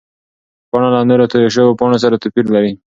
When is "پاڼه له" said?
0.69-0.99